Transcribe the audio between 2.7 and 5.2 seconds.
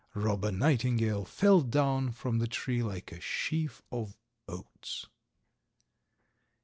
like a sheaf of oats.